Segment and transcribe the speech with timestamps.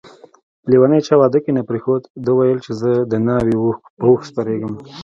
[0.69, 3.57] لیونی چا واده کی نه پریښود ده ويل چي زه دناوی
[3.99, 4.73] په اوښ سپریږم